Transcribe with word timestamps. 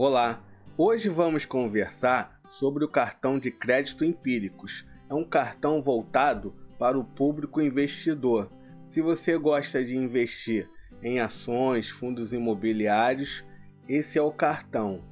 Olá, 0.00 0.44
hoje 0.76 1.08
vamos 1.08 1.44
conversar 1.44 2.40
sobre 2.48 2.84
o 2.84 2.88
cartão 2.88 3.36
de 3.36 3.50
crédito 3.50 4.04
Empíricos. 4.04 4.86
É 5.10 5.14
um 5.14 5.24
cartão 5.24 5.82
voltado 5.82 6.54
para 6.78 6.96
o 6.96 7.02
público 7.02 7.60
investidor. 7.60 8.48
Se 8.86 9.02
você 9.02 9.36
gosta 9.36 9.84
de 9.84 9.96
investir 9.96 10.70
em 11.02 11.18
ações, 11.18 11.90
fundos 11.90 12.32
imobiliários, 12.32 13.44
esse 13.88 14.16
é 14.16 14.22
o 14.22 14.30
cartão. 14.30 15.02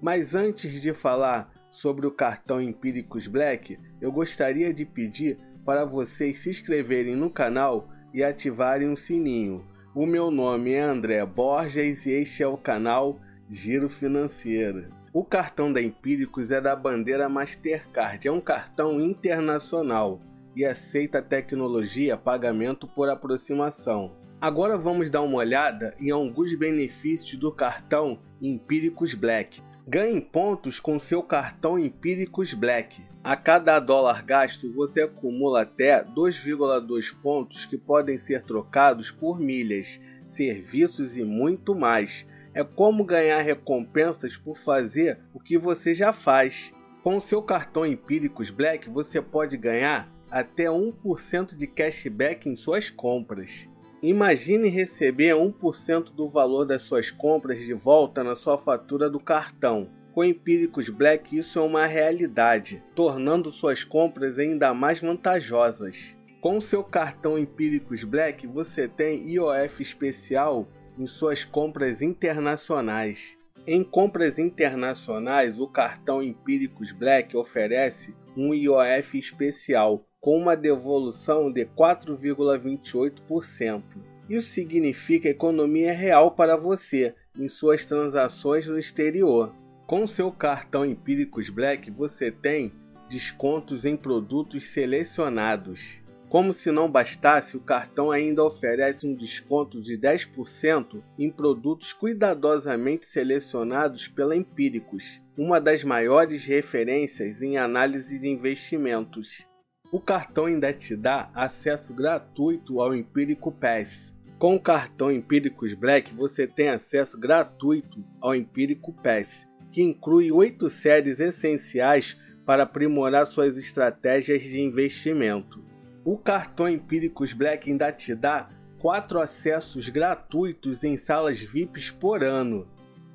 Mas 0.00 0.34
antes 0.34 0.80
de 0.80 0.92
falar 0.92 1.48
sobre 1.70 2.04
o 2.04 2.10
cartão 2.10 2.60
Empíricos 2.60 3.28
Black, 3.28 3.78
eu 4.00 4.10
gostaria 4.10 4.74
de 4.74 4.84
pedir 4.84 5.38
para 5.64 5.84
vocês 5.84 6.40
se 6.40 6.50
inscreverem 6.50 7.14
no 7.14 7.30
canal 7.30 7.88
e 8.12 8.24
ativarem 8.24 8.92
o 8.92 8.96
sininho. 8.96 9.64
O 9.94 10.04
meu 10.04 10.32
nome 10.32 10.72
é 10.72 10.80
André 10.80 11.24
Borges 11.24 12.06
e 12.06 12.10
este 12.10 12.42
é 12.42 12.48
o 12.48 12.56
canal 12.56 13.20
Giro 13.54 13.90
Financeiro. 13.90 14.86
O 15.12 15.22
cartão 15.22 15.70
da 15.70 15.82
Empíricos 15.82 16.50
é 16.50 16.58
da 16.58 16.74
bandeira 16.74 17.28
Mastercard, 17.28 18.26
é 18.26 18.32
um 18.32 18.40
cartão 18.40 18.98
internacional 18.98 20.22
e 20.56 20.64
aceita 20.64 21.20
tecnologia 21.20 22.16
pagamento 22.16 22.88
por 22.88 23.10
aproximação. 23.10 24.16
Agora 24.40 24.78
vamos 24.78 25.10
dar 25.10 25.20
uma 25.20 25.36
olhada 25.36 25.94
em 26.00 26.10
alguns 26.10 26.54
benefícios 26.54 27.36
do 27.38 27.52
cartão 27.52 28.18
Empíricos 28.40 29.12
Black. 29.12 29.60
Ganhe 29.86 30.18
pontos 30.18 30.80
com 30.80 30.98
seu 30.98 31.22
cartão 31.22 31.78
Empíricos 31.78 32.54
Black. 32.54 33.04
A 33.22 33.36
cada 33.36 33.78
dólar 33.78 34.24
gasto, 34.24 34.72
você 34.72 35.02
acumula 35.02 35.60
até 35.60 36.02
2,2 36.02 37.14
pontos 37.20 37.66
que 37.66 37.76
podem 37.76 38.16
ser 38.16 38.44
trocados 38.44 39.10
por 39.10 39.38
milhas, 39.38 40.00
serviços 40.26 41.18
e 41.18 41.22
muito 41.22 41.74
mais. 41.74 42.26
É 42.54 42.62
como 42.62 43.04
ganhar 43.04 43.40
recompensas 43.40 44.36
por 44.36 44.58
fazer 44.58 45.18
o 45.32 45.40
que 45.40 45.56
você 45.56 45.94
já 45.94 46.12
faz. 46.12 46.72
Com 47.02 47.18
seu 47.18 47.42
cartão 47.42 47.86
Empíricos 47.86 48.50
Black, 48.50 48.88
você 48.90 49.20
pode 49.20 49.56
ganhar 49.56 50.12
até 50.30 50.64
1% 50.64 51.56
de 51.56 51.66
cashback 51.66 52.48
em 52.48 52.56
suas 52.56 52.90
compras. 52.90 53.68
Imagine 54.02 54.68
receber 54.68 55.34
1% 55.34 56.12
do 56.14 56.28
valor 56.28 56.64
das 56.64 56.82
suas 56.82 57.10
compras 57.10 57.58
de 57.60 57.72
volta 57.72 58.24
na 58.24 58.34
sua 58.34 58.58
fatura 58.58 59.08
do 59.08 59.20
cartão. 59.20 59.90
Com 60.12 60.24
Empíricos 60.24 60.88
Black, 60.88 61.38
isso 61.38 61.58
é 61.58 61.62
uma 61.62 61.86
realidade, 61.86 62.82
tornando 62.94 63.52
suas 63.52 63.84
compras 63.84 64.38
ainda 64.38 64.74
mais 64.74 65.00
vantajosas. 65.00 66.16
Com 66.40 66.60
seu 66.60 66.82
cartão 66.82 67.38
Empíricos 67.38 68.02
Black, 68.04 68.46
você 68.46 68.88
tem 68.88 69.30
IOF 69.30 69.80
especial 69.80 70.68
em 70.98 71.06
suas 71.06 71.44
compras 71.44 72.02
internacionais. 72.02 73.38
Em 73.66 73.82
compras 73.84 74.38
internacionais, 74.38 75.58
o 75.58 75.66
cartão 75.68 76.22
Empíricos 76.22 76.92
Black 76.92 77.34
oferece 77.36 78.14
um 78.36 78.52
IOF 78.52 79.18
especial 79.18 80.04
com 80.20 80.36
uma 80.36 80.54
devolução 80.56 81.50
de 81.50 81.64
4,28%. 81.66 83.82
Isso 84.28 84.50
significa 84.50 85.28
economia 85.28 85.92
real 85.92 86.32
para 86.32 86.56
você 86.56 87.14
em 87.38 87.48
suas 87.48 87.84
transações 87.84 88.66
no 88.66 88.76
exterior. 88.78 89.54
Com 89.86 90.06
seu 90.06 90.32
cartão 90.32 90.86
Empíricos 90.86 91.48
Black, 91.48 91.90
você 91.90 92.30
tem 92.30 92.72
descontos 93.08 93.84
em 93.84 93.96
produtos 93.96 94.66
selecionados. 94.66 96.00
Como 96.32 96.54
se 96.54 96.72
não 96.72 96.90
bastasse, 96.90 97.58
o 97.58 97.60
cartão 97.60 98.10
ainda 98.10 98.42
oferece 98.42 99.06
um 99.06 99.14
desconto 99.14 99.82
de 99.82 99.98
10% 99.98 101.02
em 101.18 101.30
produtos 101.30 101.92
cuidadosamente 101.92 103.04
selecionados 103.04 104.08
pela 104.08 104.34
Empíricos, 104.34 105.20
uma 105.36 105.60
das 105.60 105.84
maiores 105.84 106.46
referências 106.46 107.42
em 107.42 107.58
análise 107.58 108.18
de 108.18 108.28
investimentos. 108.28 109.46
O 109.92 110.00
cartão 110.00 110.46
ainda 110.46 110.72
te 110.72 110.96
dá 110.96 111.30
acesso 111.34 111.92
gratuito 111.92 112.80
ao 112.80 112.94
Empírico 112.96 113.52
Pass. 113.52 114.14
Com 114.38 114.54
o 114.54 114.60
cartão 114.60 115.12
Empíricos 115.12 115.74
Black, 115.74 116.14
você 116.14 116.46
tem 116.46 116.70
acesso 116.70 117.20
gratuito 117.20 118.02
ao 118.22 118.34
Empírico 118.34 118.90
Pass, 119.02 119.46
que 119.70 119.82
inclui 119.82 120.32
oito 120.32 120.70
séries 120.70 121.20
essenciais 121.20 122.18
para 122.46 122.62
aprimorar 122.62 123.26
suas 123.26 123.58
estratégias 123.58 124.40
de 124.40 124.62
investimento. 124.62 125.71
O 126.04 126.18
cartão 126.18 126.68
Empíricos 126.68 127.32
Black 127.32 127.70
ainda 127.70 127.92
te 127.92 128.12
dá 128.12 128.50
quatro 128.80 129.20
acessos 129.20 129.88
gratuitos 129.88 130.82
em 130.82 130.96
salas 130.96 131.40
VIPs 131.40 131.92
por 131.92 132.24
ano. 132.24 132.66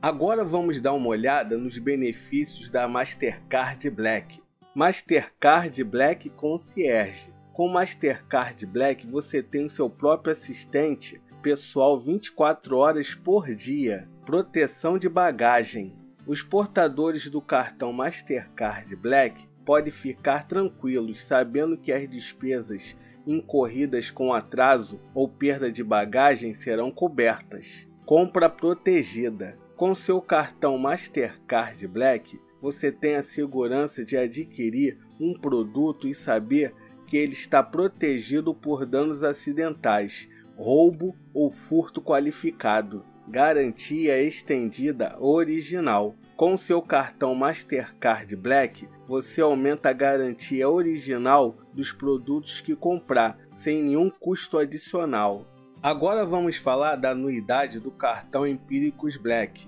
Agora 0.00 0.44
vamos 0.44 0.80
dar 0.80 0.92
uma 0.92 1.06
olhada 1.06 1.56
nos 1.56 1.78
benefícios 1.78 2.68
da 2.70 2.88
Mastercard 2.88 3.88
Black. 3.88 4.42
Mastercard 4.74 5.84
Black 5.84 6.28
Concierge. 6.30 7.32
Com 7.52 7.68
Mastercard 7.68 8.66
Black 8.66 9.06
você 9.06 9.44
tem 9.44 9.66
o 9.66 9.70
seu 9.70 9.88
próprio 9.88 10.32
assistente 10.32 11.22
pessoal 11.40 11.96
24 12.00 12.76
horas 12.78 13.14
por 13.14 13.54
dia, 13.54 14.08
proteção 14.26 14.98
de 14.98 15.08
bagagem. 15.08 15.96
Os 16.26 16.42
portadores 16.42 17.28
do 17.28 17.40
cartão 17.40 17.92
Mastercard 17.92 18.96
Black 18.96 19.46
podem 19.64 19.92
ficar 19.92 20.46
tranquilos 20.46 21.22
sabendo 21.22 21.76
que 21.76 21.92
as 21.92 22.08
despesas 22.08 22.96
incorridas 23.26 24.10
com 24.10 24.32
atraso 24.32 25.00
ou 25.14 25.28
perda 25.28 25.70
de 25.70 25.82
bagagem 25.82 26.54
serão 26.54 26.90
cobertas. 26.90 27.88
Compra 28.04 28.48
protegida. 28.48 29.58
Com 29.76 29.94
seu 29.94 30.20
cartão 30.20 30.78
Mastercard 30.78 31.86
Black, 31.88 32.38
você 32.60 32.92
tem 32.92 33.16
a 33.16 33.22
segurança 33.22 34.04
de 34.04 34.16
adquirir 34.16 34.98
um 35.18 35.34
produto 35.34 36.06
e 36.06 36.14
saber 36.14 36.74
que 37.06 37.16
ele 37.16 37.32
está 37.32 37.62
protegido 37.62 38.54
por 38.54 38.86
danos 38.86 39.22
acidentais, 39.22 40.28
roubo 40.56 41.16
ou 41.34 41.50
furto 41.50 42.00
qualificado. 42.00 43.04
Garantia 43.32 44.22
estendida 44.22 45.16
original. 45.18 46.14
Com 46.36 46.54
seu 46.58 46.82
cartão 46.82 47.34
Mastercard 47.34 48.36
Black, 48.36 48.86
você 49.08 49.40
aumenta 49.40 49.88
a 49.88 49.94
garantia 49.94 50.68
original 50.68 51.56
dos 51.72 51.90
produtos 51.90 52.60
que 52.60 52.76
comprar, 52.76 53.38
sem 53.54 53.82
nenhum 53.82 54.10
custo 54.10 54.58
adicional. 54.58 55.46
Agora 55.82 56.26
vamos 56.26 56.58
falar 56.58 56.96
da 56.96 57.12
anuidade 57.12 57.80
do 57.80 57.90
cartão 57.90 58.46
Empíricos 58.46 59.16
Black. 59.16 59.66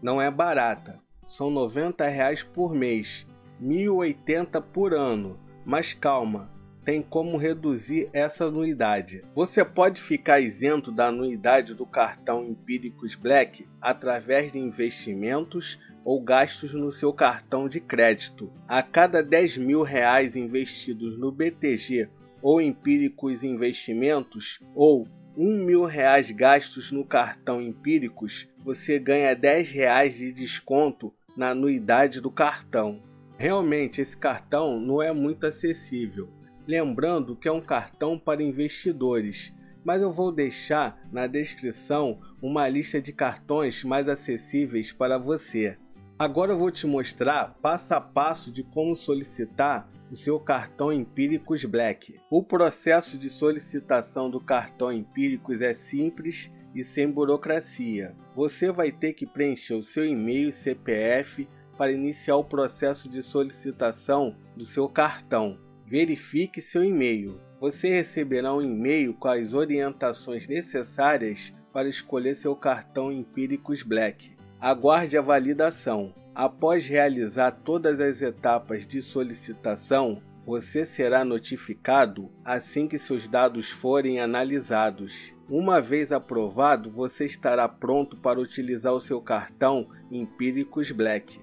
Não 0.00 0.22
é 0.22 0.30
barata, 0.30 1.00
são 1.26 1.50
90 1.50 2.06
reais 2.06 2.44
por 2.44 2.72
mês, 2.72 3.26
R$ 3.60 3.66
1.080 3.66 4.62
por 4.62 4.94
ano. 4.94 5.40
Mas 5.64 5.92
calma, 5.92 6.52
tem 6.84 7.00
como 7.02 7.36
reduzir 7.36 8.08
essa 8.12 8.46
anuidade. 8.46 9.24
Você 9.34 9.64
pode 9.64 10.00
ficar 10.00 10.40
isento 10.40 10.90
da 10.90 11.08
anuidade 11.08 11.74
do 11.74 11.86
cartão 11.86 12.44
Empíricos 12.44 13.14
Black 13.14 13.66
através 13.80 14.50
de 14.50 14.58
investimentos 14.58 15.78
ou 16.04 16.20
gastos 16.20 16.72
no 16.72 16.90
seu 16.90 17.12
cartão 17.12 17.68
de 17.68 17.80
crédito. 17.80 18.52
A 18.66 18.82
cada 18.82 19.22
10 19.22 19.58
mil 19.58 19.82
reais 19.82 20.34
investidos 20.34 21.18
no 21.18 21.30
BTG 21.30 22.08
ou 22.42 22.60
Empíricos 22.60 23.44
Investimentos 23.44 24.58
ou 24.74 25.06
um 25.36 25.64
mil 25.64 25.84
reais 25.84 26.30
gastos 26.30 26.90
no 26.90 27.04
cartão 27.04 27.60
Empíricos, 27.60 28.48
você 28.64 28.98
ganha 28.98 29.34
10 29.34 29.70
reais 29.70 30.16
de 30.16 30.32
desconto 30.32 31.14
na 31.36 31.50
anuidade 31.50 32.20
do 32.20 32.30
cartão. 32.30 33.02
Realmente, 33.38 34.00
esse 34.00 34.16
cartão 34.16 34.78
não 34.78 35.00
é 35.00 35.12
muito 35.12 35.46
acessível. 35.46 36.28
Lembrando 36.72 37.36
que 37.36 37.46
é 37.46 37.52
um 37.52 37.60
cartão 37.60 38.18
para 38.18 38.42
investidores, 38.42 39.54
mas 39.84 40.00
eu 40.00 40.10
vou 40.10 40.32
deixar 40.32 40.98
na 41.12 41.26
descrição 41.26 42.18
uma 42.40 42.66
lista 42.66 42.98
de 42.98 43.12
cartões 43.12 43.84
mais 43.84 44.08
acessíveis 44.08 44.90
para 44.90 45.18
você. 45.18 45.76
Agora 46.18 46.52
eu 46.52 46.58
vou 46.58 46.70
te 46.70 46.86
mostrar 46.86 47.58
passo 47.60 47.92
a 47.92 48.00
passo 48.00 48.50
de 48.50 48.62
como 48.62 48.96
solicitar 48.96 49.86
o 50.10 50.16
seu 50.16 50.40
cartão 50.40 50.90
Empíricos 50.90 51.62
Black. 51.66 52.18
O 52.30 52.42
processo 52.42 53.18
de 53.18 53.28
solicitação 53.28 54.30
do 54.30 54.40
cartão 54.40 54.90
Empíricos 54.90 55.60
é 55.60 55.74
simples 55.74 56.50
e 56.74 56.82
sem 56.82 57.12
burocracia. 57.12 58.16
Você 58.34 58.72
vai 58.72 58.90
ter 58.90 59.12
que 59.12 59.26
preencher 59.26 59.74
o 59.74 59.82
seu 59.82 60.06
e-mail 60.06 60.48
e 60.48 60.52
CPF 60.54 61.46
para 61.76 61.92
iniciar 61.92 62.36
o 62.36 62.44
processo 62.44 63.10
de 63.10 63.22
solicitação 63.22 64.34
do 64.56 64.64
seu 64.64 64.88
cartão. 64.88 65.70
Verifique 65.92 66.62
seu 66.62 66.82
e-mail. 66.82 67.38
Você 67.60 67.90
receberá 67.90 68.54
um 68.54 68.62
e-mail 68.62 69.12
com 69.12 69.28
as 69.28 69.52
orientações 69.52 70.48
necessárias 70.48 71.54
para 71.70 71.86
escolher 71.86 72.34
seu 72.34 72.56
cartão 72.56 73.12
Empíricos 73.12 73.82
Black. 73.82 74.34
Aguarde 74.58 75.18
a 75.18 75.20
validação. 75.20 76.14
Após 76.34 76.86
realizar 76.86 77.50
todas 77.62 78.00
as 78.00 78.22
etapas 78.22 78.86
de 78.86 79.02
solicitação, 79.02 80.22
você 80.46 80.86
será 80.86 81.26
notificado 81.26 82.30
assim 82.42 82.88
que 82.88 82.98
seus 82.98 83.28
dados 83.28 83.68
forem 83.68 84.18
analisados. 84.18 85.34
Uma 85.46 85.78
vez 85.78 86.10
aprovado, 86.10 86.90
você 86.90 87.26
estará 87.26 87.68
pronto 87.68 88.16
para 88.16 88.40
utilizar 88.40 88.94
o 88.94 89.00
seu 89.00 89.20
cartão 89.20 89.90
Empíricos 90.10 90.90
Black. 90.90 91.38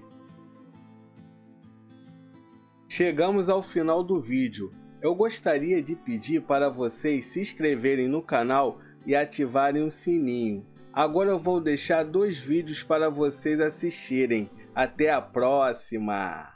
Chegamos 2.92 3.48
ao 3.48 3.62
final 3.62 4.02
do 4.02 4.20
vídeo. 4.20 4.74
Eu 5.00 5.14
gostaria 5.14 5.80
de 5.80 5.94
pedir 5.94 6.42
para 6.42 6.68
vocês 6.68 7.26
se 7.26 7.40
inscreverem 7.40 8.08
no 8.08 8.20
canal 8.20 8.80
e 9.06 9.14
ativarem 9.14 9.84
o 9.84 9.92
sininho. 9.92 10.66
Agora 10.92 11.30
eu 11.30 11.38
vou 11.38 11.60
deixar 11.60 12.04
dois 12.04 12.38
vídeos 12.38 12.82
para 12.82 13.08
vocês 13.08 13.60
assistirem. 13.60 14.50
Até 14.74 15.08
a 15.08 15.20
próxima! 15.22 16.52